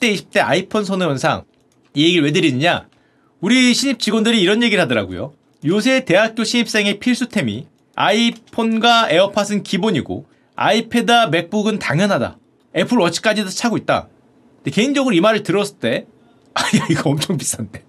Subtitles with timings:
[0.00, 1.44] 10대, 20대 아이폰 선호 현상.
[1.94, 2.88] 이 얘기를 왜 드리느냐?
[3.40, 5.34] 우리 신입 직원들이 이런 얘기를 하더라고요.
[5.64, 10.26] 요새 대학교 신입생의 필수템이 아이폰과 에어팟은 기본이고
[10.56, 12.38] 아이패드와 맥북은 당연하다.
[12.74, 14.08] 애플워치까지도 차고 있다.
[14.56, 16.06] 근데 개인적으로 이 말을 들었을 때,
[16.54, 17.84] 아, 야, 이거 엄청 비싼데.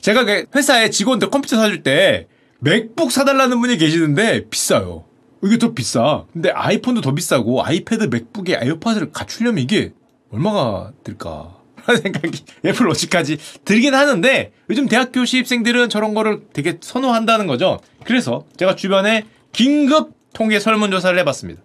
[0.00, 2.28] 제가 그 회사에 직원들 컴퓨터 사줄 때
[2.60, 5.04] 맥북 사달라는 분이 계시는데 비싸요.
[5.42, 6.24] 이게 더 비싸.
[6.32, 9.92] 근데 아이폰도 더 비싸고 아이패드, 맥북에 에어팟을 갖추려면 이게
[10.30, 11.56] 얼마가 들까?
[11.88, 17.80] 하는 생각이 애플워치까지 들긴 하는데 요즘 대학교 시입생들은 저런 거를 되게 선호한다는 거죠.
[18.04, 21.62] 그래서 제가 주변에 긴급 통계 설문조사를 해봤습니다.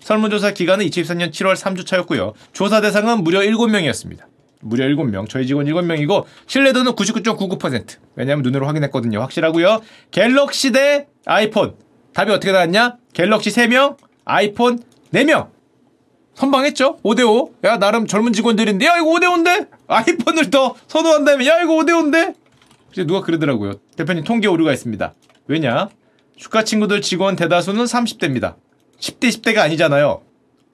[0.00, 2.32] 설문조사 기간은 2024년 7월 3주차였고요.
[2.52, 4.20] 조사 대상은 무려 7명이었습니다.
[4.60, 5.28] 무려 7명.
[5.28, 7.96] 저희 직원 7명이고 신뢰도는 99.99%.
[8.16, 9.20] 왜냐하면 눈으로 확인했거든요.
[9.20, 9.82] 확실하고요.
[10.10, 11.74] 갤럭시 대 아이폰.
[12.14, 12.96] 답이 어떻게 나왔냐?
[13.12, 14.80] 갤럭시 3명, 아이폰
[15.12, 15.48] 4명.
[16.38, 16.98] 선방했죠?
[17.02, 17.50] 5대5.
[17.64, 19.68] 야, 나름 젊은 직원들인데, 야, 이거 5대5인데?
[19.88, 22.34] 아이폰을 더 선호한다면, 야, 이거 5대5인데?
[22.92, 23.74] 이제 누가 그러더라고요.
[23.96, 25.14] 대표님 통계 오류가 있습니다.
[25.48, 25.88] 왜냐?
[26.36, 28.54] 축가 친구들 직원 대다수는 30대입니다.
[29.00, 30.22] 10대, 10대가 아니잖아요.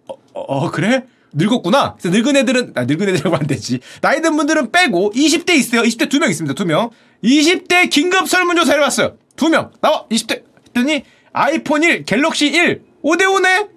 [0.08, 1.06] 어, 어, 그래?
[1.32, 1.96] 늙었구나.
[1.98, 3.80] 그래서 늙은 애들은, 아, 늙은 애들이라고 안 되지.
[4.02, 5.80] 나이 든 분들은 빼고 20대 있어요.
[5.82, 6.54] 20대 2명 있습니다.
[6.62, 6.90] 2명.
[7.24, 9.16] 20대 긴급 설문조사 해봤어요.
[9.36, 9.70] 2명.
[9.80, 10.04] 나와!
[10.10, 10.44] 20대.
[10.68, 13.70] 했더니 아이폰 1, 갤럭시 1, 5대5네?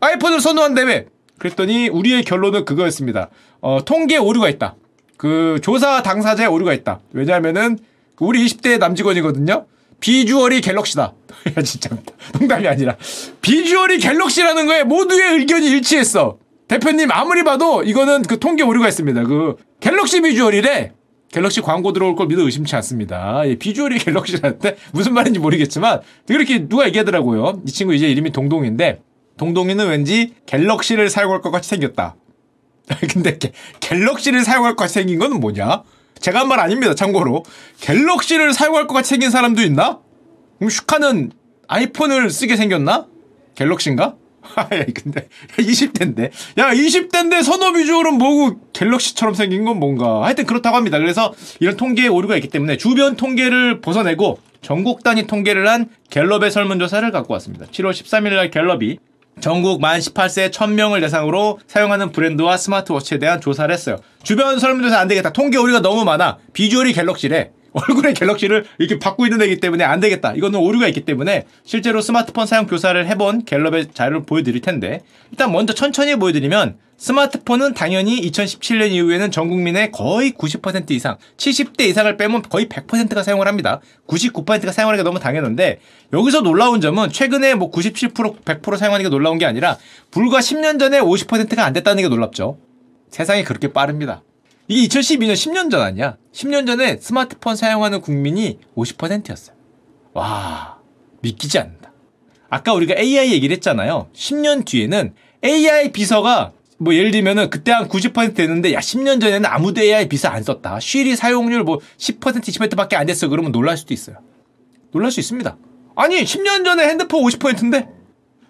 [0.00, 1.13] 아이폰을 선호한다며.
[1.44, 3.28] 그랬더니 우리의 결론은 그거였습니다.
[3.60, 4.76] 어, 통계 오류가 있다.
[5.18, 7.00] 그 조사 당사자의 오류가 있다.
[7.12, 7.78] 왜냐하면은
[8.18, 9.66] 우리 20대 남직원이거든요.
[10.00, 11.12] 비주얼이 갤럭시다.
[11.56, 11.90] 야 진짜
[12.38, 12.96] 농담이 아니라
[13.42, 16.38] 비주얼이 갤럭시라는 거에 모두의 의견이 일치했어.
[16.66, 19.24] 대표님 아무리 봐도 이거는 그 통계 오류가 있습니다.
[19.24, 20.92] 그 갤럭시 비주얼이래.
[21.30, 23.42] 갤럭시 광고 들어올 걸 믿어 의심치 않습니다.
[23.46, 27.60] 예, 비주얼이 갤럭시라는데 무슨 말인지 모르겠지만 그렇게 누가 얘기하더라고요.
[27.66, 29.00] 이 친구 이제 이름이 동동인데
[29.36, 32.16] 동동이는 왠지 갤럭시를 사용할 것 같이 생겼다.
[33.12, 35.82] 근데 게, 갤럭시를 사용할 것 같이 생긴 건 뭐냐?
[36.20, 36.94] 제가 한 말 아닙니다.
[36.94, 37.44] 참고로
[37.80, 40.00] 갤럭시를 사용할 것 같이 생긴 사람도 있나?
[40.58, 41.32] 그럼 슈카는
[41.68, 43.06] 아이폰을 쓰게 생겼나?
[43.54, 44.16] 갤럭시인가?
[44.58, 50.98] 야, 근데 20대인데 야 20대인데 선호 비주얼은 뭐고 갤럭시처럼 생긴 건 뭔가 하여튼 그렇다고 합니다.
[50.98, 57.10] 그래서 이런 통계에 오류가 있기 때문에 주변 통계를 벗어내고 전국 단위 통계를 한 갤럽의 설문조사를
[57.10, 57.66] 갖고 왔습니다.
[57.66, 58.98] 7월 13일 날 갤럽이
[59.40, 63.96] 전국 만 18세 1000명을 대상으로 사용하는 브랜드와 스마트워치에 대한 조사를 했어요.
[64.22, 65.32] 주변 설문조사 안 되겠다.
[65.32, 66.38] 통계 오류가 너무 많아.
[66.52, 67.50] 비주얼이 갤럭시래.
[67.88, 70.34] 얼굴에 갤럭시를 이렇게 받고 있는 애기 때문에 안 되겠다.
[70.34, 75.00] 이거는 오류가 있기 때문에 실제로 스마트폰 사용 교사를 해본 갤럽의 자료를 보여드릴 텐데
[75.32, 82.16] 일단 먼저 천천히 보여드리면 스마트폰은 당연히 2017년 이후에는 전 국민의 거의 90% 이상, 70대 이상을
[82.16, 83.80] 빼면 거의 100%가 사용을 합니다.
[84.06, 85.80] 99%가 사용하는 게 너무 당연한데
[86.12, 89.76] 여기서 놀라운 점은 최근에 뭐 97%, 100% 사용하는 게 놀라운 게 아니라
[90.12, 92.58] 불과 10년 전에 50%가 안 됐다는 게 놀랍죠.
[93.10, 94.22] 세상이 그렇게 빠릅니다.
[94.66, 96.16] 이게 2012년 10년 전 아니야?
[96.32, 99.56] 10년 전에 스마트폰 사용하는 국민이 50%였어요.
[100.14, 100.78] 와,
[101.20, 101.92] 믿기지 않는다.
[102.48, 104.08] 아까 우리가 AI 얘기를 했잖아요.
[104.14, 105.14] 10년 뒤에는
[105.44, 110.28] AI 비서가 뭐 예를 들면은 그때 한 90% 됐는데 야 10년 전에는 아무도 AI 비서
[110.28, 110.80] 안 썼다.
[110.80, 113.28] 쉬리 사용률 뭐 10% 20%밖에 안 됐어.
[113.28, 114.16] 그러면 놀랄 수도 있어요.
[114.92, 115.56] 놀랄 수 있습니다.
[115.96, 117.88] 아니 10년 전에 핸드폰 50%인데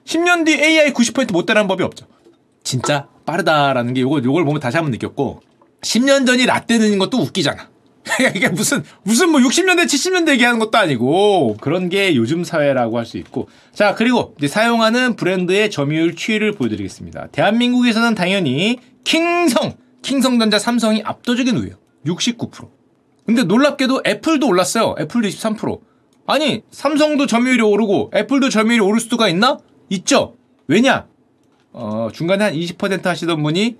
[0.04, 2.06] 10년 뒤 AI 90%못 되라는 법이 없죠.
[2.62, 5.40] 진짜 빠르다라는 게 요걸 요걸 보면 다시 한번 느꼈고
[5.84, 7.68] 10년 전이 라떼는 것도 웃기잖아.
[8.36, 13.16] 이게 무슨 무슨 뭐 60년대 70년대 얘기하는 것도 아니고 그런 게 요즘 사회라고 할 수
[13.16, 17.28] 있고 자 그리고 이제 사용하는 브랜드의 점유율 추이를 보여드리겠습니다.
[17.32, 21.76] 대한민국에서는 당연히 킹성 킹성전자 삼성이 압도적인 우위예요.
[22.06, 22.68] 69%.
[23.24, 24.94] 근데 놀랍게도 애플도 올랐어요.
[25.00, 25.80] 애플도 23%.
[26.26, 29.58] 아니 삼성도 점유율이 오르고 애플도 점유율이 오를 수가 있나?
[29.88, 30.34] 있죠.
[30.66, 31.06] 왜냐?
[31.72, 33.76] 어, 중간에 한 20% 하시던 분이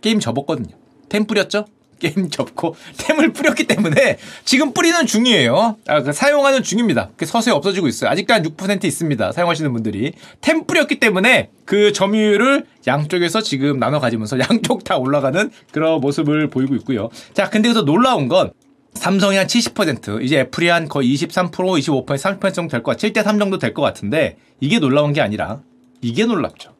[0.00, 0.76] 게임 접었거든요.
[1.08, 1.66] 템 뿌렸죠?
[2.00, 5.76] 게임 접고 템을 뿌렸기 때문에 지금 뿌리는 중이에요.
[5.86, 7.10] 아, 그 사용하는 중입니다.
[7.16, 8.10] 그 서서히 없어지고 있어요.
[8.10, 9.32] 아직까지 6% 있습니다.
[9.32, 10.12] 사용하시는 분들이
[10.42, 16.74] 템 뿌렸기 때문에 그 점유율을 양쪽에서 지금 나눠 가지면서 양쪽 다 올라가는 그런 모습을 보이고
[16.74, 17.08] 있고요.
[17.32, 18.50] 자, 근데 여기서 놀라운 건
[18.92, 23.08] 삼성이 한 70%, 이제 애플이 한 거의 23%, 25%, 30% 정도 될 것 같아.
[23.08, 25.60] 7대 3 정도 될 것 같은데 이게 놀라운 게 아니라
[26.02, 26.74] 이게 놀랍죠.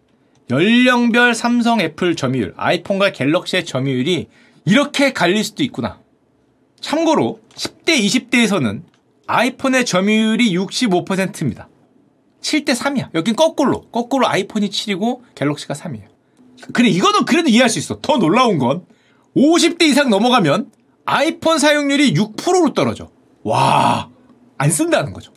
[0.50, 4.28] 연령별 삼성 애플 점유율, 아이폰과 갤럭시의 점유율이
[4.66, 5.98] 이렇게 갈릴 수도 있구나.
[6.80, 8.82] 참고로 10대, 20대에서는
[9.26, 11.68] 아이폰의 점유율이 65%입니다.
[12.42, 13.08] 7대 3이야.
[13.14, 13.82] 여긴 거꾸로.
[13.90, 16.08] 거꾸로 아이폰이 7이고 갤럭시가 3이에요.
[16.72, 18.00] 그래, 이거는 그래도 이해할 수 있어.
[18.00, 18.84] 더 놀라운 건
[19.36, 20.70] 50대 이상 넘어가면
[21.06, 23.10] 아이폰 사용률이 6%로 떨어져.
[23.42, 24.10] 와,
[24.58, 25.33] 안 쓴다는 거죠.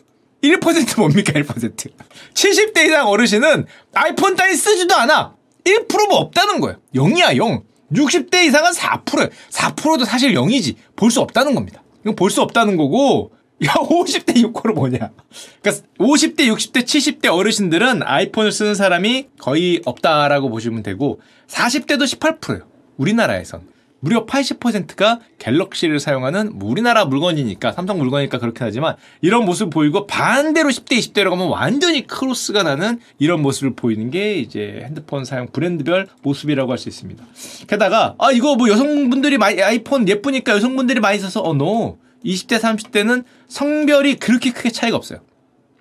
[0.51, 1.91] 1% 뭡니까, 1%.
[2.33, 5.35] 70대 이상 어르신은 아이폰 따위 쓰지도 않아.
[5.65, 6.77] 1%뭐 없다는 거예요.
[6.95, 7.63] 0이야, 0.
[7.93, 9.29] 60대 이상은 4%예요.
[9.49, 10.75] 4%도 사실 0이지.
[10.95, 11.81] 볼 수 없다는 겁니다.
[12.01, 13.31] 이건 볼 수 없다는 거고
[13.65, 14.97] 야 50대 6%는 뭐냐.
[15.61, 22.67] 그러니까 50대 60대 70대 어르신들은 아이폰을 쓰는 사람이 거의 없다라고 보시면 되고 40대도 18%예요.
[22.97, 23.61] 우리나라에선.
[23.99, 30.69] 무려 80%가 갤럭시를 사용하는 뭐 우리나라 물건이니까 삼성 물건이니까 그렇게 하지만 이런 모습을 보이고 반대로
[30.69, 36.71] 10대 20대로 가면 완전히 크로스가 나는 이런 모습을 보이는 게 이제 핸드폰 사용 브랜드별 모습이라고
[36.71, 37.23] 할 수 있습니다.
[37.67, 44.15] 게다가 아 이거 뭐 여성분들이 많이 아이폰 예쁘니까 여성분들이 많이 써서 어노 20대 30대는 성별이
[44.17, 45.19] 그렇게 크게 차이가 없어요.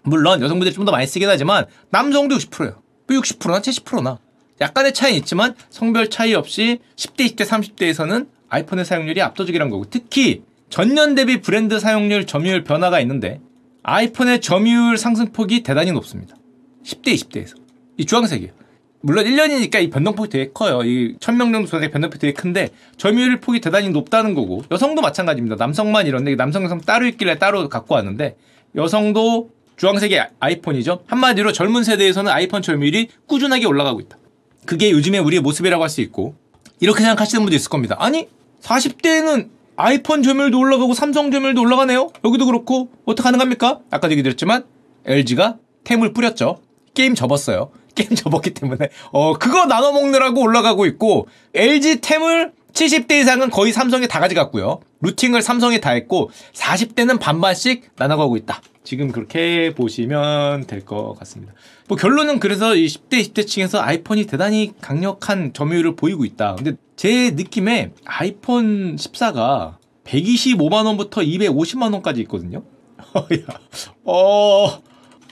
[0.04, 2.80] 물론 여성분들이 좀 더 많이 쓰긴 하지만 남성도 60%예요.
[3.08, 4.18] 60%나 70%나
[4.60, 11.14] 약간의 차이는 있지만 성별 차이 없이 10대, 20대, 30대에서는 아이폰의 사용률이 압도적이란 거고 특히 전년
[11.14, 13.40] 대비 브랜드 사용률 점유율 변화가 있는데
[13.82, 16.36] 아이폰의 점유율 상승폭이 대단히 높습니다.
[16.84, 17.56] 10대, 20대에서.
[17.98, 18.52] 이 주황색이에요.
[19.00, 20.82] 물론 1년이니까 이 변동폭이 되게 커요.
[20.82, 25.56] 이 1000명 정도 수준의 변동폭이 되게 큰데 점유율 폭이 대단히 높다는 거고 여성도 마찬가지입니다.
[25.56, 28.36] 남성만 이런데 남성 여성 따로 있길래 따로 갖고 왔는데
[28.74, 31.04] 여성도 주황색의 아이폰이죠.
[31.06, 34.18] 한마디로 젊은 세대에서는 아이폰 점유율이 꾸준하게 올라가고 있다.
[34.66, 36.34] 그게 요즘에 우리의 모습이라고 할 수 있고
[36.80, 37.96] 이렇게 생각하시는 분도 있을 겁니다.
[37.98, 38.28] 아니
[38.62, 42.10] 40대에는 아이폰 점유율도 올라가고 삼성 점유율도 올라가네요.
[42.24, 43.80] 여기도 그렇고 어떻게 가능합니까?
[43.90, 44.64] 아까도 얘기 드렸지만
[45.04, 46.60] LG가 템을 뿌렸죠.
[46.94, 47.70] 게임 접었어요.
[47.94, 54.06] 게임 접었기 때문에 어 그거 나눠 먹느라고 올라가고 있고 LG 템을 70대 이상은 거의 삼성이
[54.06, 54.80] 다 가져갔고요.
[55.00, 58.60] 루팅을 삼성이 다 했고 40대는 반반씩 나눠가고 있다.
[58.84, 61.54] 지금 그렇게 보시면 될 것 같습니다.
[61.88, 66.54] 뭐 결론은 그래서 이 10대, 20대 층에서 아이폰이 대단히 강력한 점유율을 보이고 있다.
[66.56, 72.62] 근데 제 느낌에 아이폰 14가 125만원부터 250만원까지 있거든요.
[74.04, 74.82] 어,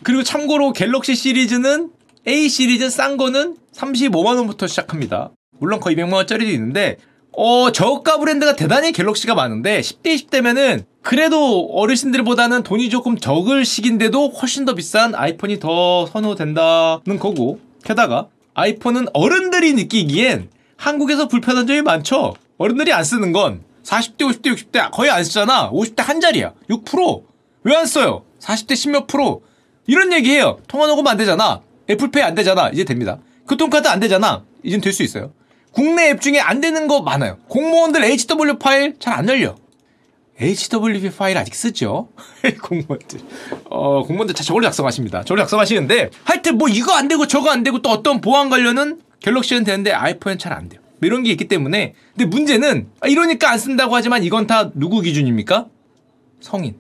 [0.03, 1.91] 그리고 참고로 갤럭시 시리즈는
[2.27, 5.31] A 시리즈 싼 거는 35만원부터 시작합니다.
[5.61, 6.97] 물론 거의 100만원짜리도 있는데
[7.37, 14.65] 어, 저가 브랜드가 대단히 갤럭시가 많은데 10대, 20대면은 그래도 어르신들보다는 돈이 조금 적을 시기인데도 훨씬
[14.65, 22.35] 더 비싼 아이폰이 더 선호된다는 거고 게다가 아이폰은 어른들이 느끼기엔 한국에서 불편한 점이 많죠.
[22.59, 25.71] 어른들이 안 쓰는 건 40대, 50대, 60대 거의 안 쓰잖아.
[25.71, 26.53] 50대 한 자리야.
[26.71, 27.23] 6%.
[27.65, 28.25] 왜 안 써요?
[28.41, 29.43] 40대 10몇 프로.
[29.87, 30.59] 이런 얘기해요.
[30.69, 31.61] 통화 녹음 안 되잖아.
[31.91, 32.71] 애플페이 안 되잖아.
[32.71, 33.19] 이제 됩니다.
[33.49, 34.45] 교통카드 안 되잖아.
[34.63, 35.33] 이젠 될 수 있어요.
[35.75, 37.39] 국내 앱 중에 안 되는 거 많아요.
[37.49, 39.57] 공무원들 HW 파일 잘 안 열려.
[40.41, 42.09] HW 파일 아직 쓰죠?
[42.63, 43.21] 공무원들.
[43.71, 45.23] 어, 공무원들 다 저걸 작성하십니다.
[45.23, 49.65] 저걸 작성하시는데, 하여튼 뭐 이거 안 되고 저거 안 되고 또 어떤 보안 관련은 갤럭시는
[49.65, 50.81] 되는데 아이폰은 잘 안 돼요.
[51.01, 51.95] 뭐 이런 게 있기 때문에.
[52.17, 55.67] 근데 문제는, 아, 이러니까 안 쓴다고 하지만 이건 다 누구 기준입니까?
[56.41, 56.77] 성인.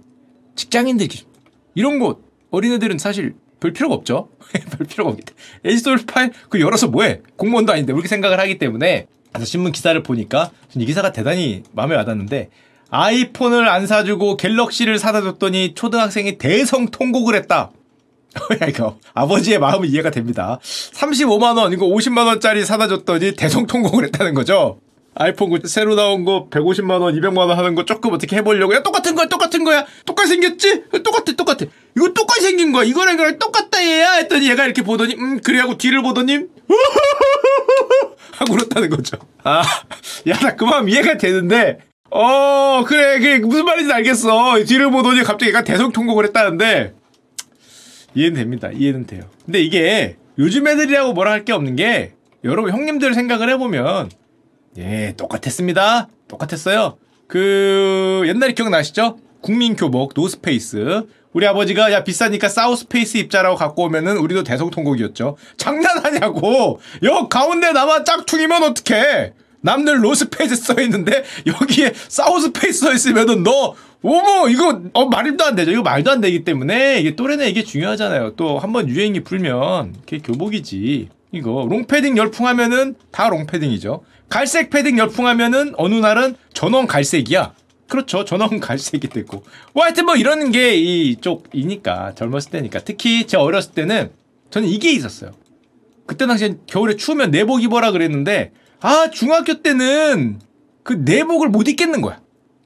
[0.56, 1.26] 직장인들 기준.
[1.74, 2.18] 이런 거
[2.50, 4.28] 어린애들은 사실 별 필요가 없죠.
[4.76, 5.76] 별 필요가 없기 때문에.
[5.76, 7.20] HW 파일 그 열어서 뭐해?
[7.36, 12.50] 공무원도 아닌데 그렇게 생각을 하기 때문에 그래서 신문 기사를 보니까 이 기사가 대단히 마음에 와닿는데
[12.90, 17.70] 아이폰을 안 사주고 갤럭시를 사다 줬더니 초등학생이 대성 통곡을 했다.
[18.60, 20.58] 야, 이거 아버지의 마음은 이해가 됩니다.
[20.62, 24.78] 35만 원, 이거 50만 원짜리 사다 줬더니 대성 통곡을 했다는 거죠.
[25.16, 28.82] 아이폰 그 새로 나온 거 150만 원, 200만 원 하는 거 조금 어떻게 해보려고 야
[28.82, 30.84] 똑같은 거야, 똑같은 거야, 똑같이 생겼지?
[31.04, 31.66] 똑같아, 똑같아.
[31.96, 32.82] 이거 똑같이 생긴 거야.
[32.84, 36.38] 이거랑 이거랑 똑같다 얘야 했더니 얘가 이렇게 보더니 음 그래 하고 뒤를 보더니
[38.32, 39.16] 하고 그렇다는 거죠.
[39.44, 39.62] 아,
[40.28, 41.78] 야 나 그만 이해가 되는데
[42.10, 44.64] 어 그래 그게 무슨 말인지 알겠어.
[44.64, 46.94] 뒤를 보더니 갑자기 얘가 대성 통곡을 했다는데
[48.16, 48.70] 이해는 됩니다.
[48.72, 49.22] 이해는 돼요.
[49.46, 54.10] 근데 이게 요즘 애들이라고 뭐라 할 게 없는 게 여러분 형님들 생각을 해보면
[54.78, 56.08] 예, 똑같았습니다.
[56.28, 56.96] 똑같았어요.
[57.26, 59.18] 그 옛날에 기억나시죠?
[59.40, 61.06] 국민교복 노스페이스.
[61.32, 65.36] 우리 아버지가 야 비싸니까 사우스페이스 입자라고 갖고 오면은 우리도 대성통곡이었죠.
[65.56, 66.80] 장난하냐고.
[67.02, 69.32] 여 가운데 나만 짝퉁이면 어떡해.
[69.60, 75.72] 남들 노스페이스 써 있는데 여기에 사우스페이스 써 있으면은 너 어머 이거 어 말도 안 되죠.
[75.72, 78.36] 이거 말도 안 되기 때문에 이게 또래 내에 이게 중요하잖아요.
[78.36, 81.08] 또 한번 유행이 불면 그게 교복이지.
[81.32, 84.04] 이거 롱패딩 열풍하면은 다 롱패딩이죠.
[84.28, 87.54] 갈색 패딩 열풍하면은 어느 날은 전원 갈색이야.
[87.88, 88.24] 그렇죠.
[88.24, 89.44] 전원 갈색이 되고.
[89.72, 92.80] 뭐 하여튼 뭐 이런 게 이쪽이니까 젊었을 때니까.
[92.84, 94.10] 특히 제 어렸을 때는
[94.50, 95.32] 저는 이게 있었어요.
[96.06, 100.40] 그때 당시엔 겨울에 추우면 내복 입어라 그랬는데 아 중학교 때는
[100.82, 102.20] 그 내복을 못 입겠는 거야.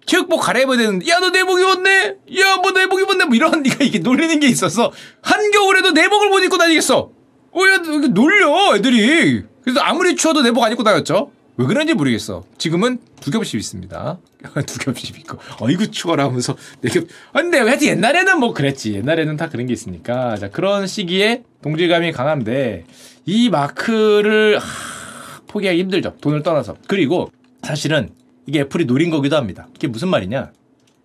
[0.06, 2.16] 체육복 갈아입어야 되는데 야 너 내복 입었네?
[2.40, 3.26] 야 뭐 내복 입었네?
[3.26, 4.90] 뭐 이런 네가 이게 놀리는 게 있어서
[5.22, 7.10] 한겨울에도 내복을 못 입고 다니겠어.
[7.52, 7.78] 어야
[8.10, 9.44] 놀려 애들이.
[9.62, 11.30] 그래서 아무리 추워도 내복 안 입고 다녔죠.
[11.58, 12.44] 왜 그런지 모르겠어.
[12.56, 14.18] 지금은 두 겹씩 있습니다.
[14.64, 17.04] 두 겹씩 있고, 어이구, 추워라 하면서 네 겹.
[17.32, 18.94] 아, 근데 하여튼 옛날에는 뭐 그랬지.
[18.94, 20.36] 옛날에는 다 그런 게 있으니까.
[20.36, 22.84] 자, 그런 시기에 동질감이 강한데,
[23.26, 26.16] 이 마크를, 하, 포기하기 힘들죠.
[26.20, 26.76] 돈을 떠나서.
[26.86, 27.32] 그리고
[27.64, 28.10] 사실은
[28.46, 29.66] 이게 애플이 노린 거기도 합니다.
[29.74, 30.52] 이게 무슨 말이냐?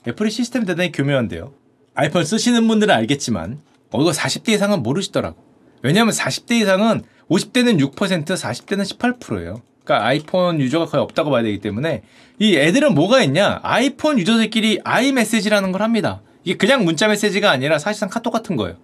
[0.08, 1.52] 애플의 시스템 대단히 교묘한데요.
[1.96, 5.42] 아이폰 쓰시는 분들은 알겠지만 어 이거 40대 이상은 모르시더라고.
[5.82, 9.62] 왜냐하면 40대 이상은 50대는 6%, 40대는 18%예요.
[9.84, 12.04] 그러니까 아이폰 유저가 거의 없다고 봐야 되기 때문에
[12.40, 13.60] 이 애들은 뭐가 있냐?
[13.64, 16.22] 아이폰 유저들끼리 아이메시지라는 걸 합니다.
[16.44, 18.76] 이게 그냥 문자 메시지가 아니라 사실상 카톡 같은 거예요.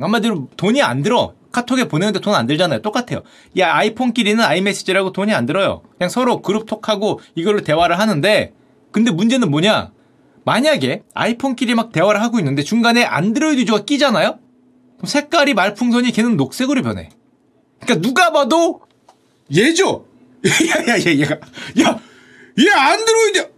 [0.00, 1.34] 한마디로 돈이 안 들어.
[1.52, 2.82] 카톡에 보내는데 돈 안 들잖아요.
[2.82, 3.22] 똑같아요.
[3.54, 5.82] 이 아이폰끼리는 아이메시지라고 돈이 안 들어요.
[5.98, 8.52] 그냥 서로 그룹 톡하고 이걸로 대화를 하는데
[8.90, 9.92] 근데 문제는 뭐냐?
[10.44, 14.38] 만약에 아이폰끼리 막 대화를 하고 있는데 중간에 안드로이드 유저가 끼잖아요?
[14.96, 17.08] 그럼 색깔이 말풍선이 걔는 녹색으로 변해.
[17.80, 18.80] 그러니까 누가 봐도
[19.54, 20.06] 얘죠.
[20.44, 21.38] 야야야 얘가
[21.78, 23.52] 야얘 안드로이드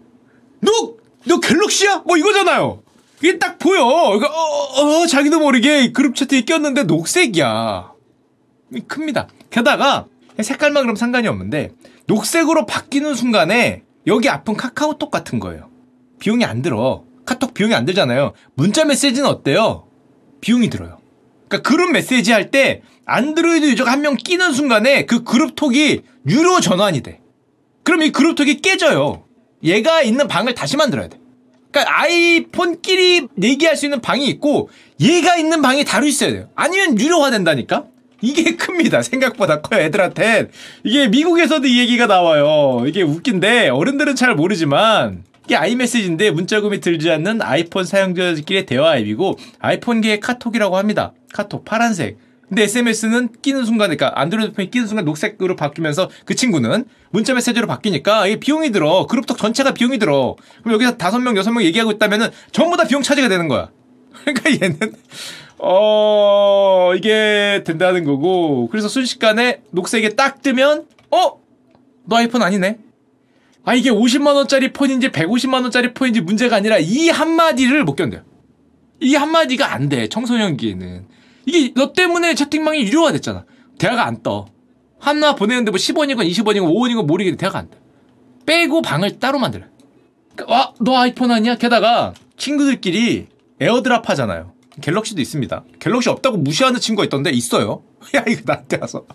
[0.60, 2.02] 너너 갤럭시야?
[2.06, 2.82] 뭐 이거잖아요.
[3.20, 3.84] 이게 딱 보여.
[3.84, 7.92] 그러니까 어, 어, 자기도 모르게 그룹 채팅에 꼈는데 녹색이야.
[8.88, 9.28] 큽니다.
[9.50, 10.06] 게다가
[10.40, 11.72] 색깔만 그럼 상관이 없는데
[12.06, 15.68] 녹색으로 바뀌는 순간에 여기 앞은 카카오톡 같은 거예요.
[16.20, 17.04] 비용이 안 들어.
[17.24, 18.32] 카톡 비용이 안 들잖아요.
[18.54, 19.88] 문자 메시지는 어때요?
[20.40, 20.98] 비용이 들어요.
[21.48, 27.02] 그러니까 그룹 메시지 할 때 안드로이드 유저가 한 명 끼는 순간에 그 그룹톡이 유료 전환이
[27.02, 27.20] 돼.
[27.82, 29.24] 그럼 이 그룹톡이 깨져요.
[29.64, 31.18] 얘가 있는 방을 다시 만들어야 돼.
[31.70, 34.68] 그러니까 아이폰끼리 얘기할 수 있는 방이 있고
[35.00, 36.48] 얘가 있는 방이 다루 있어야 돼요.
[36.54, 37.84] 아니면 유료화 된다니까?
[38.22, 39.02] 이게 큽니다.
[39.02, 40.48] 생각보다 커요, 애들한테.
[40.84, 42.84] 이게 미국에서도 이 얘기가 나와요.
[42.86, 50.20] 이게 웃긴데 어른들은 잘 모르지만 이게 아이메시지인데 문자금이 들지 않는 아이폰 사용자들끼리의 대화 앱이고 아이폰계의
[50.20, 51.12] 카톡이라고 합니다.
[51.32, 52.18] 카톡 파란색.
[52.48, 57.66] 근데 SMS는 끼는 순간, 그러니까 안드로이드 폰이 끼는 순간 녹색으로 바뀌면서 그 친구는 문자 메시지로
[57.66, 59.06] 바뀌니까 이게 비용이 들어.
[59.06, 60.36] 그룹톡 전체가 비용이 들어.
[60.62, 63.70] 그럼 여기서 다섯 명, 여섯 명 얘기하고 있다면은 전부 다 비용 차지가 되는 거야.
[64.24, 64.78] 그러니까 얘는
[65.58, 71.40] 어 이게 된다는 거고 그래서 순식간에 녹색에 딱 뜨면 어?
[72.04, 72.78] 너 아이폰 아니네.
[73.64, 78.22] 아 이게 50만 원짜리 폰인지 150만 원짜리 폰인지 문제가 아니라 이 한마디를 못 견뎌요.
[79.00, 80.08] 이 한마디가 안 돼.
[80.08, 81.15] 청소년기에는.
[81.46, 83.44] 이게 너 때문에 채팅방이 유료화 됐잖아.
[83.78, 84.46] 대화가 안 떠.
[84.98, 87.78] 하나 보내는데 뭐 10원이건 20원이건 5원이건 모르겠는데 대화가 안 돼.
[88.44, 89.64] 빼고 방을 따로 만들어.
[90.48, 91.56] 와, 너 아이폰 아니야?
[91.56, 93.26] 게다가 친구들끼리
[93.60, 94.52] 에어드랍 하잖아요.
[94.80, 95.64] 갤럭시도 있습니다.
[95.80, 97.82] 갤럭시 없다고 무시하는 친구가 있던데 있어요.
[98.14, 99.06] 야 이거 나한테 와서.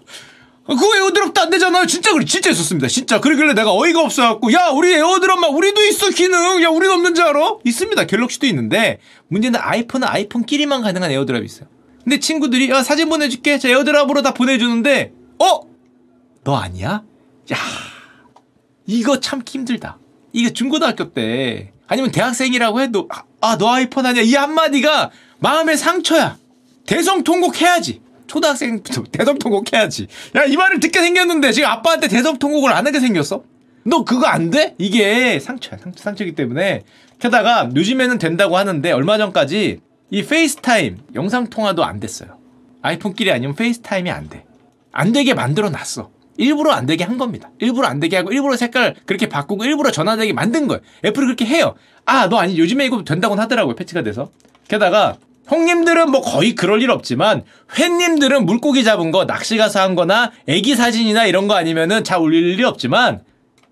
[0.66, 1.86] 그거 에어드랍도 안 되잖아요.
[1.86, 2.24] 진짜 그래.
[2.26, 2.88] 진짜 있었습니다.
[2.88, 3.20] 진짜.
[3.20, 6.62] 그러길래 내가 어이가 없어갖고, 야, 우리 에어드랍만, 우리도 있어, 기능.
[6.64, 7.56] 야, 우리는 없는 줄 알아?
[7.66, 8.06] 있습니다.
[8.06, 11.68] 갤럭시도 있는데, 문제는 아이폰은 아이폰끼리만 가능한 에어드랍이 있어요.
[12.04, 13.58] 근데 친구들이, 야, 사진 보내줄게.
[13.60, 15.62] 자, 에어드랍으로 다 보내주는데, 어?
[16.44, 17.04] 너 아니야?
[17.52, 17.58] 야,
[18.88, 20.00] 이거 참기 힘들다.
[20.34, 23.08] 이게 중고등학교 때, 아니면 대학생이라고 해도,
[23.42, 24.24] 아, 너 아이폰 아니야?
[24.24, 26.38] 이 한마디가 마음의 상처야.
[26.86, 28.02] 대성통곡 해야지.
[28.28, 30.08] 초등학생부터 대성통곡 해야지.
[30.36, 33.44] 야, 이 말을 듣게 생겼는데 지금 아빠한테 대성통곡을 안 하게 생겼어?
[33.84, 34.76] 너 그거 안 돼?
[34.78, 35.80] 이게 상처야.
[35.80, 36.84] 상처, 상처이기 때문에.
[37.20, 39.80] 게다가 요즘에는 된다고 하는데 얼마 전까지
[40.12, 42.38] 이 페이스타임 영상 통화도 안 됐어요.
[42.82, 44.44] 아이폰끼리 아니면 페이스타임이 안 돼.
[44.92, 46.12] 안 되게 만들어 놨어.
[46.38, 47.50] 일부러 안 되게 한 겁니다.
[47.60, 50.82] 일부러 안 되게 하고 일부러 색깔 그렇게 바꾸고 일부러 전화되게 만든 거예요.
[51.06, 51.76] 애플이 그렇게 해요.
[52.06, 53.76] 아, 너 아니 요즘에 이거 된다고는 하더라고요.
[53.76, 54.32] 패치가 돼서.
[54.68, 57.44] 게다가 형님들은 뭐 거의 그럴 일 없지만
[57.78, 62.44] 형님들은 물고기 잡은 거 낚시 가서 한 거나 애기 사진이나 이런 거 아니면은 잘 올릴
[62.44, 63.24] 일이 없지만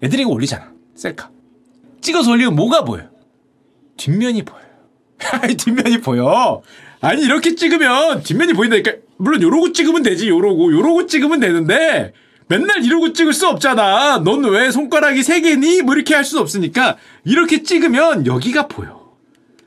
[0.02, 0.72] 애들이 이거 올리잖아.
[0.96, 1.30] 셀카.
[2.00, 3.10] 찍어서 올리면 뭐가 보여?
[3.98, 4.69] 뒷면이 보여요.
[5.58, 6.62] 뒷면이 보여.
[7.02, 8.94] 아니 이렇게 찍으면 뒷면이 보인다니까.
[9.18, 10.30] 물론 요러고 찍으면 되지.
[10.30, 12.14] 요러고 요러고 찍으면 되는데
[12.48, 14.20] 맨날 이러고 찍을 수 없잖아.
[14.20, 15.82] 넌 왜 손가락이 세 개니?
[15.82, 19.00] 뭐 이렇게 할 수 없으니까 이렇게 찍으면 여기가 보여.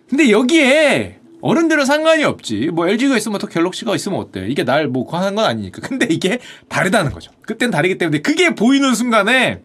[0.09, 2.71] 근데 여기에 어른들은 상관이 없지.
[2.73, 4.47] 뭐 LG가 있으면 또 갤럭시가 있으면 어때?
[4.49, 5.81] 이게 날뭐 관한 건 아니니까.
[5.87, 7.33] 근데 이게 다르다는 거죠.
[7.43, 9.63] 그땐 다르기 때문에 그게 보이는 순간에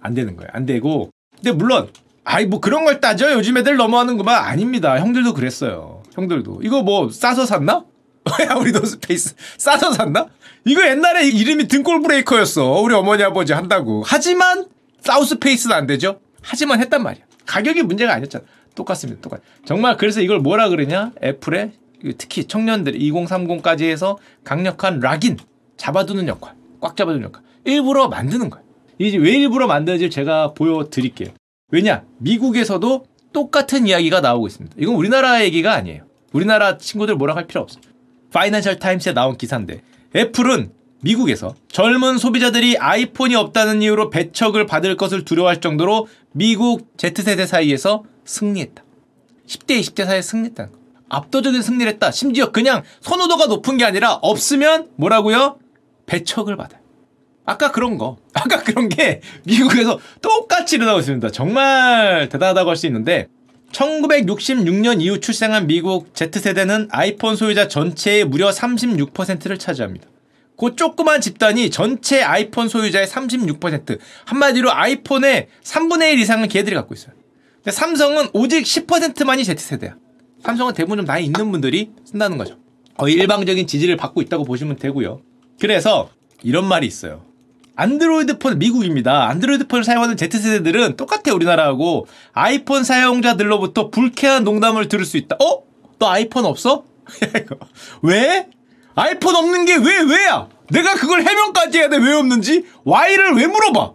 [0.00, 0.50] 안 되는 거예요.
[0.52, 1.10] 안 되고.
[1.36, 1.88] 근데 물론
[2.24, 4.98] 아이 뭐 그런 걸 따져 요즘 애들 넘어가는 거만 아닙니다.
[4.98, 6.02] 형들도 그랬어요.
[6.14, 7.84] 형들도 이거 뭐 싸서 샀나?
[8.48, 10.28] 야 우리 노스페이스 싸서 샀나?
[10.64, 12.80] 이거 옛날에 이름이 등골 브레이커였어.
[12.80, 14.02] 우리 어머니 아버지 한다고.
[14.06, 14.66] 하지만
[15.00, 16.20] 사우스페이스는 안 되죠.
[16.42, 17.24] 하지만 했단 말이야.
[17.46, 18.44] 가격이 문제가 아니었잖아.
[18.74, 19.20] 똑같습니다.
[19.22, 19.40] 똑같.
[19.64, 21.12] 정말 그래서 이걸 뭐라 그러냐?
[21.22, 21.72] 애플의
[22.18, 25.38] 특히 청년들 2030까지 해서 강력한 락인
[25.76, 27.42] 잡아두는 역할, 꽉 잡아두는 역할.
[27.64, 28.64] 일부러 만드는 거예요.
[28.98, 31.30] 이제 왜 일부러 만드는지 제가 보여드릴게요.
[31.70, 32.04] 왜냐?
[32.18, 34.76] 미국에서도 똑같은 이야기가 나오고 있습니다.
[34.78, 36.04] 이건 우리나라 얘기가 아니에요.
[36.32, 37.82] 우리나라 친구들 뭐라 할 필요 없어요.
[38.32, 39.82] 파이낸셜 타임스에 나온 기사인데
[40.14, 40.72] 애플은
[41.02, 48.84] 미국에서 젊은 소비자들이 아이폰이 없다는 이유로 배척을 받을 것을 두려워할 정도로 미국 Z세대 사이에서 승리했다.
[49.46, 50.78] 10대, 20대 사이에 승리했다는 거.
[51.08, 52.10] 압도적인 승리를 했다.
[52.10, 55.58] 심지어 그냥 선호도가 높은 게 아니라 없으면 뭐라고요?
[56.06, 56.79] 배척을 받아요.
[57.50, 58.16] 아까 그런 거.
[58.32, 61.30] 아까 그런 게 미국에서 똑같이 일어나고 있습니다.
[61.30, 63.26] 정말 대단하다고 할 수 있는데
[63.72, 70.08] 1966년 이후 출생한 미국 Z세대는 아이폰 소유자 전체의 무려 36%를 차지합니다.
[70.56, 77.14] 그 조그만 집단이 전체 아이폰 소유자의 36% 한마디로 아이폰의 3분의 1 이상은 걔들이 갖고 있어요.
[77.56, 79.96] 근데 삼성은 오직 10%만이 Z세대야.
[80.42, 82.58] 삼성은 대부분 좀 나이 있는 분들이 쓴다는 거죠.
[82.96, 85.20] 거의 일방적인 지지를 받고 있다고 보시면 되고요.
[85.60, 86.10] 그래서
[86.42, 87.29] 이런 말이 있어요.
[87.84, 89.26] 안드로이드 폰 미국입니다.
[89.28, 95.36] 안드로이드 폰을 사용하는 Z세대들은 똑같아 우리나라하고 아이폰 사용자들로부터 불쾌한 농담을 들을 수 있다.
[95.42, 95.62] 어?
[95.98, 96.84] 너 아이폰 없어?
[98.02, 98.46] 왜?
[98.94, 100.48] 아이폰 없는 게 왜 왜야?
[100.70, 102.66] 내가 그걸 해명까지 해야 돼 왜 없는지?
[102.84, 103.92] Y를 왜 물어봐?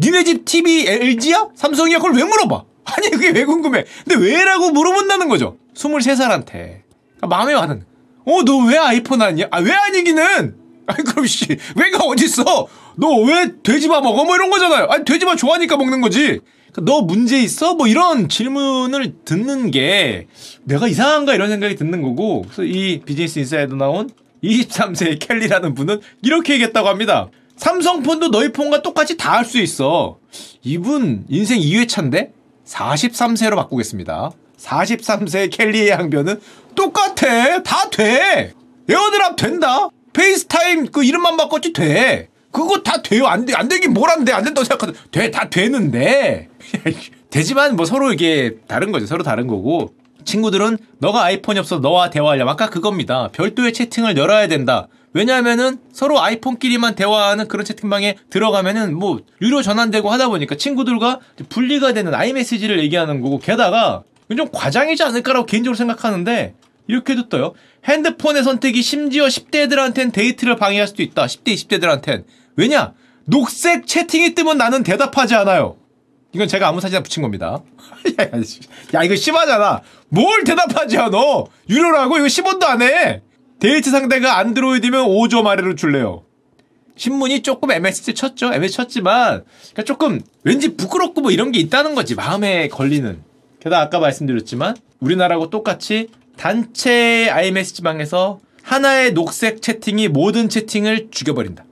[0.00, 1.48] 니네 집 TV LG야?
[1.54, 1.98] 삼성이야?
[1.98, 2.64] 그걸 왜 물어봐?
[2.96, 3.84] 아니 그게 왜 궁금해?
[4.04, 5.56] 근데 왜라고 물어본다는 거죠.
[5.76, 6.80] 23살한테.
[7.22, 7.84] 마음에 와는.
[8.26, 9.46] 어 너 왜 아이폰 아니야?
[9.52, 10.56] 아 왜 아니기는?
[10.88, 12.66] 아니 그럼 씨 왜가 어딨어?
[13.00, 14.24] 너 왜 돼지밥 먹어?
[14.24, 14.86] 뭐 이런 거잖아요.
[14.90, 16.40] 아니 돼지밥 좋아하니까 먹는 거지.
[16.72, 17.74] 그러니까 너 문제 있어?
[17.74, 20.26] 뭐 이런 질문을 듣는 게
[20.64, 24.10] 내가 이상한가 이런 생각이 드는 거고 그래서 이 비즈니스 인사이드 나온
[24.42, 27.28] 23세의 켈리라는 분은 이렇게 얘기했다고 합니다.
[27.56, 30.18] 삼성폰도 너희 폰과 똑같이 다 할 수 있어.
[30.62, 32.30] 이분 인생 2회차인데
[32.66, 34.30] 43세로 바꾸겠습니다.
[34.58, 36.40] 43세의 켈리의 항변은
[36.74, 37.62] 똑같아.
[37.62, 38.52] 다 돼.
[38.88, 39.88] 에어드랍 된다.
[40.12, 42.28] 페이스타임 그 이름만 바꿨지 돼.
[42.50, 43.26] 그거 다 돼요.
[43.26, 43.54] 안 돼.
[43.54, 44.32] 안 되긴 뭘 안 돼.
[44.32, 45.30] 안 된다고 생각하든 돼.
[45.30, 46.48] 다 되는데.
[47.30, 49.06] 되지만 뭐 서로 이게 다른 거죠.
[49.06, 49.94] 서로 다른 거고.
[50.24, 53.28] 친구들은 너가 아이폰이 없어 너와 대화하려면 아까 그겁니다.
[53.32, 54.88] 별도의 채팅을 열어야 된다.
[55.14, 62.14] 왜냐하면은 서로 아이폰끼리만 대화하는 그런 채팅방에 들어가면은 뭐 유료 전환되고 하다 보니까 친구들과 분리가 되는
[62.14, 64.02] 아이메시지를 얘기하는 거고 게다가
[64.36, 66.54] 좀 과장이지 않을까라고 개인적으로 생각하는데
[66.88, 67.54] 이렇게도 떠요.
[67.84, 71.26] 핸드폰의 선택이 심지어 10대들한텐 데이트를 방해할 수도 있다.
[71.26, 72.24] 10대, 20대들한텐.
[72.56, 72.94] 왜냐?
[73.24, 75.76] 녹색 채팅이 뜨면 나는 대답하지 않아요.
[76.32, 77.62] 이건 제가 아무 사진이나 붙인 겁니다.
[78.94, 79.82] 야, 이거 심하잖아.
[80.08, 81.18] 뭘 대답하지 않아?
[81.68, 82.18] 유료라고?
[82.18, 83.22] 이거 10원도 안 해.
[83.60, 86.24] 데이트 상대가 안드로이드면 5점 아래로 줄래요.
[86.96, 88.52] 신문이 조금 MSG 쳤죠.
[88.52, 92.14] MSG 쳤지만 그러니까 조금 왠지 부끄럽고 뭐 이런 게 있다는 거지.
[92.14, 93.22] 마음에 걸리는.
[93.60, 101.64] 게다가 아까 말씀드렸지만 우리나라하고 똑같이 단체 iMessage방에서 하나의 녹색 채팅이 모든 채팅을 죽여버린다.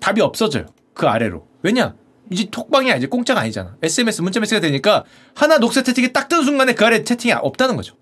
[0.00, 0.66] 답이 없어져요.
[0.94, 1.46] 그 아래로.
[1.62, 1.94] 왜냐?
[2.30, 3.76] 이제 톡방이 아니지 공짜가 아니잖아.
[3.82, 7.96] SMS 문자 메시지가 되니까 하나 녹색 채팅이 딱뜬 순간에 그 아래 채팅이 없다는 거죠.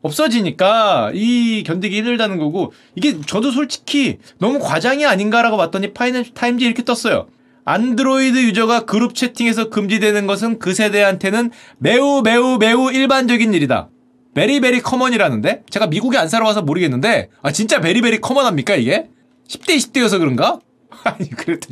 [0.00, 6.84] 없어지니까 이 견디기 힘들다는 거고 이게 저도 솔직히 너무 과장이 아닌가라고 봤더니 파이낸셜 타임즈 이렇게
[6.84, 7.28] 떴어요.
[7.64, 13.90] 안드로이드 유저가 그룹 채팅에서 금지되는 것은 그 세대한테는 매우 매우 매우 일반적인 일이다.
[14.38, 15.64] very very common이라는데?
[15.68, 19.08] 제가 미국에 안 살아와서 모르겠는데 아 진짜 very very common합니까 이게?
[19.48, 20.60] 10대 20대여서 그런가?
[21.02, 21.68] 아니 그래도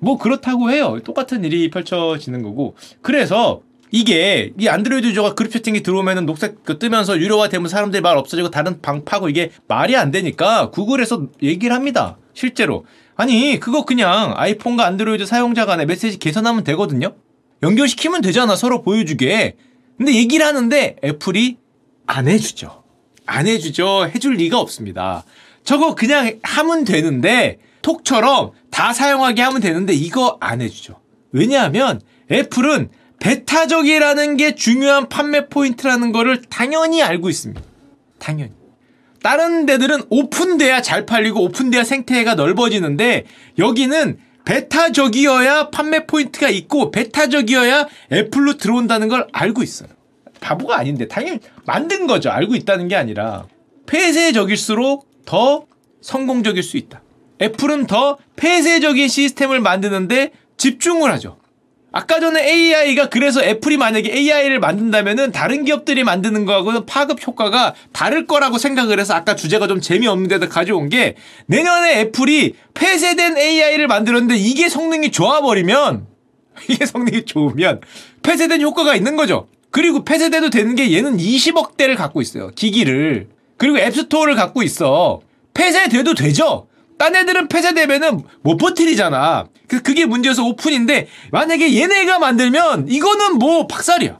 [0.00, 0.98] 뭐 그렇다고 해요.
[1.04, 3.60] 똑같은 일이 펼쳐지는 거고 그래서
[3.92, 8.50] 이게 이 안드로이드 유저가 그룹 채팅이 들어오면은 녹색 그 뜨면서 유료화 되면 사람들이 말 없어지고
[8.50, 12.18] 다른 방 파고 이게 말이 안 되니까 구글에서 얘기를 합니다.
[12.34, 12.86] 실제로.
[13.14, 17.14] 아니 그거 그냥 아이폰과 안드로이드 사용자 간에 메시지 개선하면 되거든요.
[17.62, 19.54] 연결시키면 되잖아 서로 보여주게.
[19.96, 21.58] 근데 얘기를 하는데 애플이
[22.06, 22.82] 안 해주죠.
[23.26, 24.10] 안 해주죠.
[24.14, 25.24] 해줄 리가 없습니다.
[25.64, 31.00] 저거 그냥 하면 되는데 톡처럼 다 사용하게 하면 되는데 이거 안 해주죠.
[31.32, 37.60] 왜냐하면 애플은 배타적이라는 게 중요한 판매 포인트라는 거를 당연히 알고 있습니다.
[38.18, 38.52] 당연히.
[39.22, 43.26] 다른 데들은 오픈돼야 잘 팔리고 오픈돼야 생태계가 넓어지는데
[43.58, 49.90] 여기는 배타적이어야 판매 포인트가 있고 배타적이어야 애플로 들어온다는 걸 알고 있어요.
[50.40, 52.30] 바보가 아닌데 당연히 만든 거죠.
[52.30, 53.46] 알고 있다는 게 아니라
[53.86, 55.66] 폐쇄적일수록 더
[56.00, 57.02] 성공적일 수 있다.
[57.42, 61.40] 애플은 더 폐쇄적인 시스템을 만드는데 집중을 하죠.
[61.92, 68.26] 아까 전에 AI가 그래서 애플이 만약에 AI를 만든다면은 다른 기업들이 만드는 거하고는 파급 효과가 다를
[68.26, 74.68] 거라고 생각을 해서 아까 주제가 좀 재미없는데도 가져온 게 내년에 애플이 폐쇄된 AI를 만들었는데 이게
[74.68, 76.06] 성능이 좋아버리면
[76.68, 77.80] 이게 성능이 좋으면
[78.22, 79.48] 폐쇄된 효과가 있는 거죠.
[79.70, 82.50] 그리고 폐쇄돼도 되는 게 얘는 20억대를 갖고 있어요.
[82.54, 83.28] 기기를.
[83.56, 85.20] 그리고 앱스토어를 갖고 있어.
[85.54, 86.66] 폐쇄돼도 되죠?
[86.98, 89.46] 딴 애들은 폐쇄되면은 못 버티리잖아.
[89.68, 94.18] 그, 그게 문제여서 오픈인데, 만약에 얘네가 만들면, 이거는 뭐 박살이야.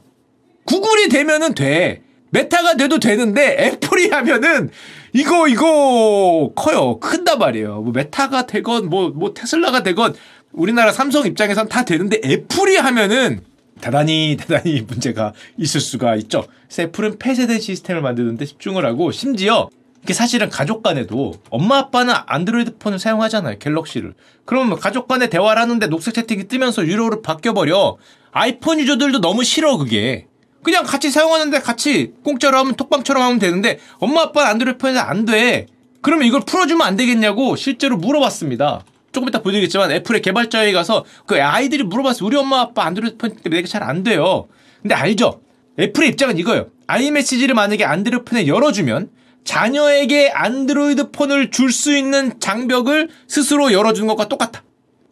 [0.65, 2.01] 구글이 되면은 돼.
[2.31, 4.71] 메타가 돼도 되는데, 애플이 하면은,
[5.13, 6.99] 이거, 이거, 커요.
[6.99, 7.81] 큰단 말이에요.
[7.81, 10.15] 뭐 메타가 되건, 뭐, 뭐 테슬라가 되건,
[10.51, 13.41] 우리나라 삼성 입장에선 다 되는데, 애플이 하면은,
[13.81, 16.45] 대단히 대단히 문제가 있을 수가 있죠.
[16.79, 19.69] 애플은 폐쇄된 시스템을 만드는데 집중을 하고 심지어
[20.03, 23.59] 이게 사실은 가족 간에도 엄마 아빠는 안드로이드 폰을 사용하잖아요.
[23.59, 24.13] 갤럭시를.
[24.45, 27.97] 그러면 뭐 가족 간에 대화를 하는데 녹색 채팅이 뜨면서 유료로 바뀌어버려.
[28.31, 30.27] 아이폰 유저들도 너무 싫어 그게.
[30.63, 35.67] 그냥 같이 사용하는데 같이 공짜로 하면 톡방처럼 하면 되는데 엄마 아빠는 안드로이드 폰에서 안 돼.
[36.01, 38.83] 그러면 이걸 풀어주면 안 되겠냐고 실제로 물어봤습니다.
[39.11, 42.25] 조금 이따 보여드리겠지만 애플의 개발자에 가서 그 아이들이 물어봤어요.
[42.25, 44.47] 우리 엄마 아빠 안드로이드 폰 때문에 내가 잘 안 돼요.
[44.81, 45.41] 근데 알죠?
[45.79, 46.67] 애플의 입장은 이거예요.
[46.87, 49.09] 아이메시지를 만약에 안드로이드 폰에 열어주면
[49.43, 54.63] 자녀에게 안드로이드 폰을 줄 수 있는 장벽을 스스로 열어주는 것과 똑같다.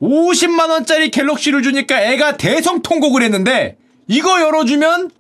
[0.02, 5.12] 50만원짜리 갤럭시를 주니까 애가 대성통곡을 했는데 이거 열어주면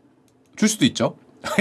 [0.56, 1.18] 줄 수도 있죠.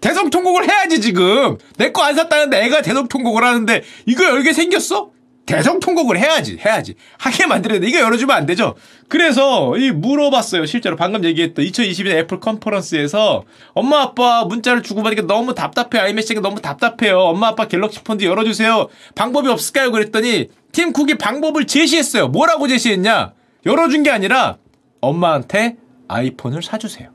[0.00, 5.10] 대성통곡을 해야지 지금 내 거 안 샀다는데 애가 대성통곡을 하는데 이거 열게 생겼어?
[5.48, 6.94] 대성 통곡을 해야지 해야지.
[7.18, 8.74] 하게 만들어야 이거 열어주면 안 되죠?
[9.08, 10.94] 그래서 이 물어봤어요 실제로.
[10.94, 16.04] 방금 얘기했던 2022년 애플 컨퍼런스에서 엄마 아빠 문자를 주고받으니까 너무 답답해.
[16.04, 17.18] 아이메시지가 너무 답답해요.
[17.20, 18.88] 엄마 아빠 갤럭시 폰도 열어주세요.
[19.14, 19.90] 방법이 없을까요?
[19.90, 22.28] 그랬더니 팀 쿡이 방법을 제시했어요.
[22.28, 23.32] 뭐라고 제시했냐?
[23.64, 24.58] 열어준 게 아니라
[25.00, 25.76] 엄마한테
[26.08, 27.08] 아이폰을 사주세요.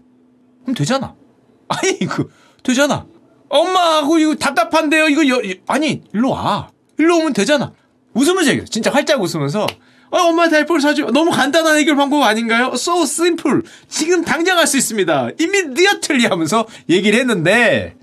[0.64, 1.14] 그럼 되잖아.
[1.70, 2.26] 아니 이거
[2.64, 3.06] 되잖아.
[3.50, 5.08] 엄마하고 이거 답답한데요?
[5.10, 6.70] 이거 여, 아니 일로 와.
[6.98, 7.74] 일로 오면 되잖아
[8.14, 8.66] 웃으면서 얘기해.
[8.66, 9.66] 진짜 활짝 웃으면서
[10.12, 11.06] 어, 엄마한테 아이폰을 사줘.
[11.12, 12.72] 너무 간단한 해결 방법 아닌가요?
[12.76, 13.62] So simple.
[13.88, 15.30] 지금 당장 할 수 있습니다.
[15.40, 17.96] immediately 하면서 얘기를 했는데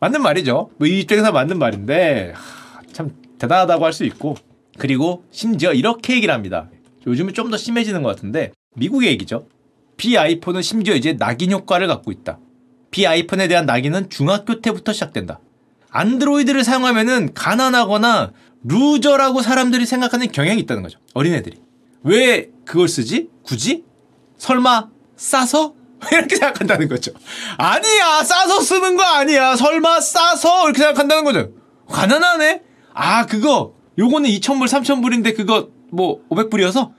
[0.00, 0.70] 맞는 말이죠.
[0.78, 4.36] 뭐 이 입장에서 맞는 말인데 하, 참 대단하다고 할 수 있고
[4.78, 6.70] 그리고 심지어 이렇게 얘기를 합니다.
[7.06, 9.46] 요즘은 좀 더 심해지는 것 같은데 미국의 얘기죠.
[9.98, 12.38] 비 아이폰은 심지어 이제 낙인 효과를 갖고 있다.
[12.90, 15.40] 비 아이폰에 대한 낙인은 중학교 때부터 시작된다.
[15.90, 20.98] 안드로이드를 사용하면은 가난하거나 루저라고 사람들이 생각하는 경향이 있다는 거죠.
[21.14, 21.58] 어린애들이.
[22.02, 23.28] 왜 그걸 쓰지?
[23.42, 23.84] 굳이?
[24.38, 25.74] 설마 싸서?
[26.12, 27.12] 이렇게 생각한다는 거죠.
[27.58, 28.22] 아니야!
[28.24, 29.54] 싸서 쓰는 거 아니야!
[29.56, 30.64] 설마 싸서!
[30.64, 31.50] 이렇게 생각한다는 거죠.
[31.90, 32.62] 가난하네?
[32.94, 36.92] 아, 그거, 요거는 2,000불, 3,000불인데 그거 뭐 500불이어서?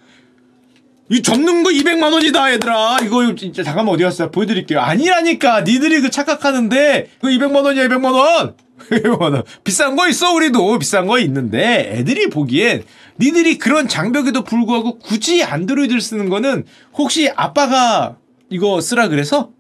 [1.10, 6.10] 이 접는 거 200만 원이다 얘들아 이거 진짜 잠깐만 어디 갔어요 보여드릴게요 아니라니까 니들이 그
[6.10, 8.56] 착각하는데 그 200만 원이야 200만 원
[9.64, 12.84] 비싼 거 있어 우리도 비싼 거 있는데 애들이 보기엔
[13.20, 18.18] 니들이 그런 장벽에도 불구하고 굳이 안드로이드를 쓰는 거는 혹시 아빠가
[18.50, 19.52] 이거 쓰라 그래서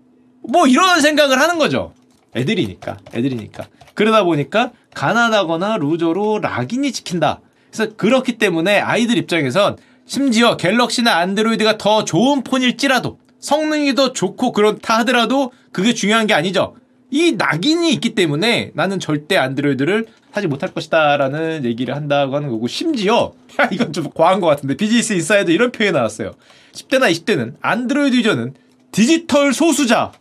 [0.47, 1.93] 뭐 이런 생각을 하는 거죠.
[2.35, 7.41] 애들이니까 애들이니까 그러다 보니까 가난하거나 루저로 락인이 지킨다.
[7.71, 14.99] 그래서 그렇기 때문에 아이들 입장에선 심지어 갤럭시나 안드로이드가 더 좋은 폰일지라도 성능이 더 좋고 그렇다
[14.99, 16.75] 하더라도 그게 중요한 게 아니죠.
[17.11, 23.33] 이 낙인이 있기 때문에 나는 절대 안드로이드를 사지 못할 것이다라는 얘기를 한다고 하는 거고 심지어
[23.59, 26.31] 야 이건 좀 과한 것 같은데 비즈니스 인사이드 이런 표현이 나왔어요.
[26.73, 28.53] 10대나 20대는 안드로이드 유저는
[28.91, 30.13] 디지털 소수자.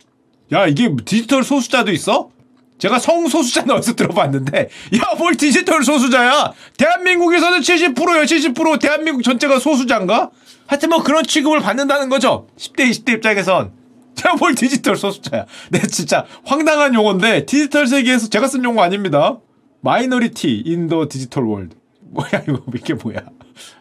[0.51, 2.29] 야 이게 디지털 소수자도 있어?
[2.77, 6.51] 제가 성소수자는 어디서 들어봤는데 야 뭘 디지털 소수자야?
[6.77, 10.29] 대한민국에서는 70%야 70% 대한민국 전체가 소수자인가?
[10.67, 12.47] 하여튼 뭐 그런 취급을 받는다는 거죠.
[12.57, 13.71] 10대 20대 입장에선
[14.15, 15.45] 제가 뭘 디지털 소수자야.
[15.69, 19.39] 네, 진짜 황당한 용어인데 디지털 세계에서 제가 쓴 용어 아닙니다.
[19.81, 21.75] minority in the digital world.
[22.01, 23.19] 뭐야 이거 이게 뭐야?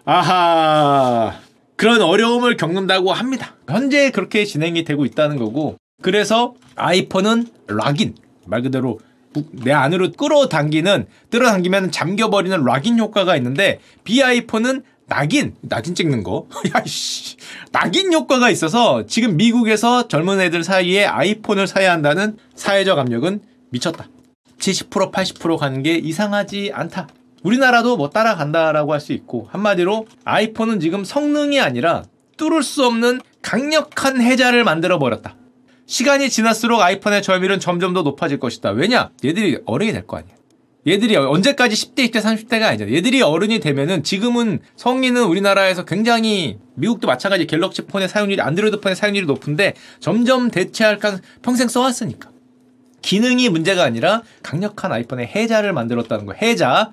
[0.04, 1.34] 아하.
[1.76, 3.54] 그런 어려움을 겪는다고 합니다.
[3.68, 8.14] 현재 그렇게 진행이 되고 있다는 거고 그래서 아이폰은 lock-in
[8.46, 8.98] 말 그대로
[9.52, 16.46] 내 안으로 끌어당기는 끌어당기면 잠겨버리는 lock-in 효과가 있는데 비아이폰은 낙인, 낙인 찍는 거.
[16.74, 17.36] 야씨,
[17.72, 24.08] 낙인 효과가 있어서 지금 미국에서 젊은 애들 사이에 아이폰을 사야 한다는 사회적 압력은 미쳤다.
[24.60, 27.08] 70% 80% 가는 게 이상하지 않다.
[27.42, 32.04] 우리나라도 뭐 따라간다라고 할 수 있고 한마디로 아이폰은 지금 성능이 아니라
[32.36, 35.34] 뚫을 수 없는 강력한 해자를 만들어 버렸다.
[35.86, 38.70] 시간이 지날수록 아이폰의 점유율은 점점 더 높아질 것이다.
[38.70, 39.10] 왜냐?
[39.24, 40.34] 얘들이 어른이 될 거 아니야.
[40.86, 42.90] 얘들이 언제까지 10대, 20대, 30대가 아니잖아.
[42.92, 49.26] 얘들이 어른이 되면은 지금은 성인은 우리나라에서 굉장히 미국도 마찬가지 갤럭시 폰의 사용률이 안드로이드 폰의 사용률이
[49.26, 52.30] 높은데 점점 대체할 까 평생 써왔으니까.
[53.02, 56.38] 기능이 문제가 아니라 강력한 아이폰의 해자를 만들었다는 거예요.
[56.40, 56.92] 해자.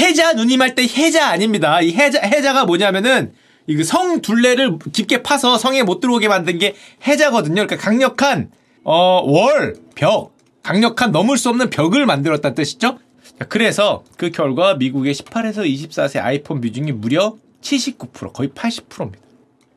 [0.00, 1.80] 해자 누님 할 때 해자 아닙니다.
[1.80, 3.32] 이 해자 해자가 뭐냐면은
[3.66, 6.74] 이성 둘레를 깊게 파서 성에 못 들어오게 만든 게
[7.06, 7.66] 해자거든요.
[7.66, 8.50] 그러니까 강력한
[8.84, 12.98] 어 월, 벽, 강력한 넘을 수 없는 벽을 만들었다는 뜻이죠.
[13.48, 19.26] 그래서 그 결과 미국의 18에서 24세 아이폰 비중이 무려 79% 거의 80%입니다.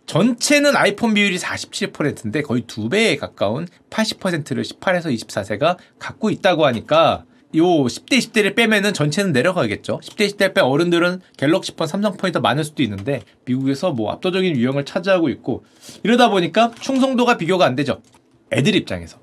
[0.06, 7.64] 전체는 아이폰 비율이 47%인데 거의 두 배에 가까운 80%를 18에서 24세가 갖고 있다고 하니까 요
[7.64, 10.00] 10대 20대를 빼면은 전체는 내려가겠죠.
[10.04, 14.56] 10대 20대 빼 어른들은 갤럭시 폰, 삼성 폰이 더 많을 수도 있는데 미국에서 뭐 압도적인
[14.56, 15.64] 유형을 차지하고 있고
[16.04, 18.02] 이러다 보니까 충성도가 비교가 안 되죠.
[18.52, 19.20] 애들 입장에서.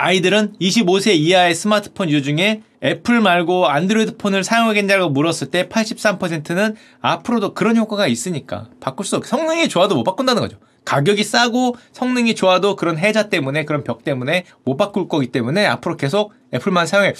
[0.00, 7.52] 아이들은 25세 이하의 스마트폰 user 중에 애플 말고 안드로이드 폰을 사용하겠냐고 물었을 때 83%는 앞으로도
[7.54, 10.58] 그런 효과가 있으니까 바꿀 수 없, 성능이 좋아도 못 바꾼다는 거죠.
[10.86, 15.96] 가격이 싸고 성능이 좋아도 그런 해자 때문에 그런 벽 때문에 못 바꿀 거기 때문에 앞으로
[15.98, 17.12] 계속 애플만 사용해.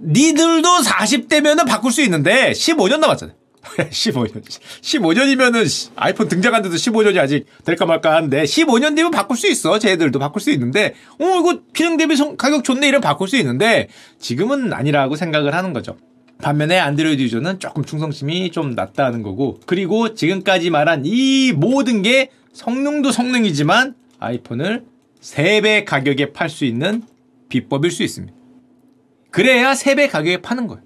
[0.00, 3.36] 니들도 40대면은 바꿀 수 있는데 15년 남았잖아요.
[3.76, 4.42] 15년.
[4.42, 9.78] 15년이면은 아이폰 등장한 데도 15년이 아직 될까 말까 하는데 15년 뒤면 바꿀 수 있어.
[9.78, 13.88] 쟤들도 바꿀 수 있는데 어 이거 기능 대비 성, 가격 좋네 이러면 바꿀 수 있는데
[14.18, 15.96] 지금은 아니라고 생각을 하는 거죠.
[16.40, 23.10] 반면에 안드로이드 유저는 조금 충성심이 좀 낮다는 거고 그리고 지금까지 말한 이 모든 게 성능도
[23.10, 24.84] 성능이지만 아이폰을
[25.20, 27.02] 3배 가격에 팔 수 있는
[27.48, 28.32] 비법일 수 있습니다.
[29.30, 30.82] 그래야 3배 가격에 파는 거예요.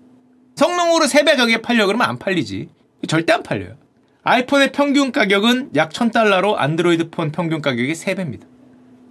[0.57, 2.69] 성능으로 3배 가격에 팔려 그러면 안 팔리지.
[3.09, 3.77] 절대 안 팔려요.
[4.25, 8.43] 아이폰의 평균 가격은 약 1000달러로 안드로이드 폰 평균 가격이 3배입니다.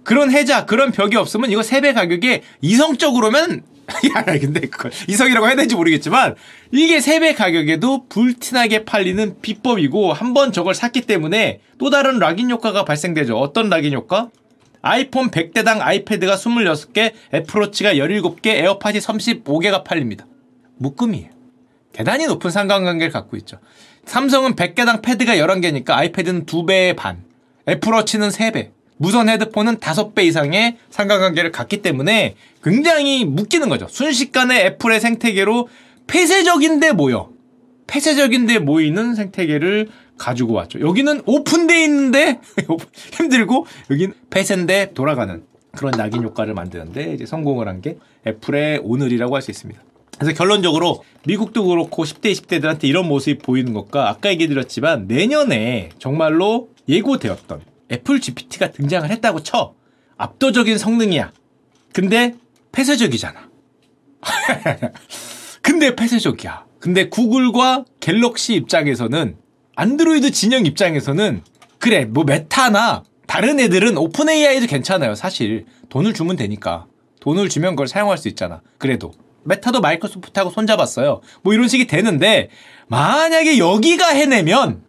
[0.04, 3.62] 그런 해자, 그런 벽이 없으면 이거 3배 가격에 이성적으로면
[4.16, 6.36] 야, 근데 그걸 이성이라고 해야 되는지 모르겠지만
[6.70, 12.84] 이게 3배 가격에도 불티나게 팔리는 비법이고 한 번 저걸 샀기 때문에 또 다른 락인 효과가
[12.86, 13.36] 발생되죠.
[13.38, 14.30] 어떤 락인 효과?
[14.80, 20.24] 아이폰 100대당 아이패드가 26개, 애플워치가 17개, 에어팟이 35개가 팔립니다.
[20.82, 21.30] 묶음이에요.
[21.92, 23.58] 대단히 높은 상관관계를 갖고 있죠.
[24.06, 27.22] 삼성은 100개당 패드가 11개니까 아이패드는 2배의 반,
[27.68, 33.86] 애플워치는 3배, 무선 헤드폰은 5배 이상의 상관관계를 갖기 때문에 굉장히 묶이는 거죠.
[33.88, 35.68] 순식간에 애플의 생태계로
[36.06, 37.30] 폐쇄적인데 모여.
[37.86, 40.80] 폐쇄적인데 모이는 생태계를 가지고 왔죠.
[40.80, 42.40] 여기는 오픈돼 있는데
[43.12, 45.42] 힘들고 여기는 폐쇄인데 돌아가는
[45.76, 49.80] 그런 낙인 효과를 만드는데 이제 성공을 한 게 애플의 오늘이라고 할 수 있습니다.
[50.18, 56.68] 그래서 결론적으로 미국도 그렇고 10대, 20대들한테 이런 모습이 보이는 것과 아까 얘기 드렸지만 내년에 정말로
[56.88, 59.74] 예고되었던 애플 GPT가 등장을 했다고 쳐.
[60.16, 61.32] 압도적인 성능이야.
[61.92, 62.34] 근데
[62.70, 63.48] 폐쇄적이잖아.
[65.62, 66.64] 근데 폐쇄적이야.
[66.78, 69.36] 근데 구글과 갤럭시 입장에서는
[69.74, 71.42] 안드로이드 진영 입장에서는
[71.78, 75.14] 그래 뭐 메타나 다른 애들은 오픈 AI도 괜찮아요.
[75.14, 76.86] 사실 돈을 주면 되니까
[77.20, 78.62] 돈을 주면 그걸 사용할 수 있잖아.
[78.78, 79.12] 그래도
[79.44, 81.20] 메타도 마이크로소프트하고 손잡았어요.
[81.42, 82.48] 뭐 이런 식이 되는데
[82.88, 84.82] 만약에 여기가 해내면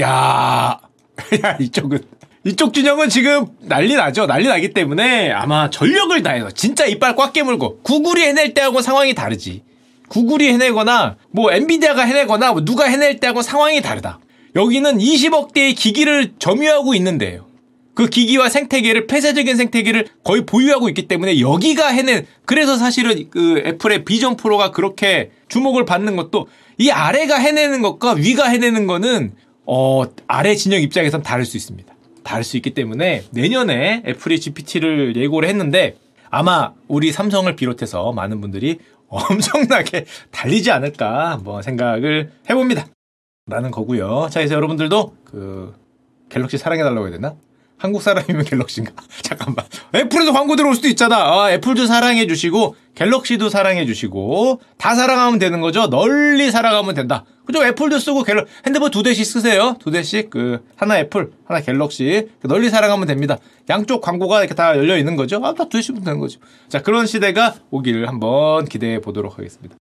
[0.00, 0.80] 야,
[1.44, 2.00] 야 이쪽은
[2.44, 4.26] 이쪽 진영은 지금 난리 나죠.
[4.26, 9.64] 난리 나기 때문에 아마 전력을 다해서 진짜 이빨 꽉 깨물고 구글이 해낼 때하고 상황이 다르지.
[10.08, 14.20] 구글이 해내거나 뭐 엔비디아가 해내거나 뭐 누가 해낼 때하고 상황이 다르다.
[14.54, 17.45] 여기는 20억 대의 기기를 점유하고 있는데요.
[17.96, 24.04] 그 기기와 생태계를 폐쇄적인 생태계를 거의 보유하고 있기 때문에 여기가 해낸 그래서 사실은 그 애플의
[24.04, 29.32] 비전 프로가 그렇게 주목을 받는 것도 이 아래가 해내는 것과 위가 해내는 거는
[29.64, 31.92] 어 아래 진영 입장에선 다를 수 있습니다.
[32.22, 35.96] 다를 수 있기 때문에 내년에 애플이 GPT를 예고를 했는데
[36.28, 38.78] 아마 우리 삼성을 비롯해서 많은 분들이
[39.08, 42.86] 엄청나게 달리지 않을까 한번 생각을 해봅니다.
[43.48, 44.28] 라는 거고요.
[44.30, 45.74] 자, 이제 여러분들도 그
[46.28, 47.36] 갤럭시 사랑해달라고 해야 되나?
[47.78, 48.92] 한국 사람이면 갤럭시인가?
[49.22, 49.64] 잠깐만.
[49.94, 51.16] 애플에도 광고 들어올 수도 있잖아.
[51.16, 55.88] 아, 애플도 사랑해 주시고 갤럭시도 사랑해 주시고 다 사랑하면 되는 거죠.
[55.88, 57.24] 널리 사랑하면 된다.
[57.44, 57.64] 그죠?
[57.64, 59.76] 애플도 쓰고 갤럭 핸드폰 두 대씩 쓰세요.
[59.78, 63.36] 두 대씩 그 하나 애플, 하나 갤럭시 널리 사랑하면 됩니다.
[63.68, 65.36] 양쪽 광고가 이렇게 다 열려 있는 거죠.
[65.44, 66.40] 아, 다 두 대씩 되는 거죠.
[66.68, 69.76] 자, 그런 시대가 오기를 한번 기대해 보도록 하겠습니다.